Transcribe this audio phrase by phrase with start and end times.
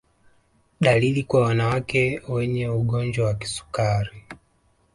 [0.81, 4.23] Dalili kwa wanawake wenye ugonjwa wa kisukari